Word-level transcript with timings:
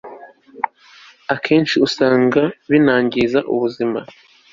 akenshi 1.33 1.75
usanga 1.87 2.41
binangiza 2.69 3.39
ubuzima 3.53 3.99